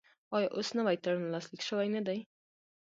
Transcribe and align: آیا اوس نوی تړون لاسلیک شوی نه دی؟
آیا 0.35 0.49
اوس 0.55 0.69
نوی 0.77 0.95
تړون 1.03 1.27
لاسلیک 1.33 1.61
شوی 1.67 1.87
نه 1.95 2.01
دی؟ 2.07 2.19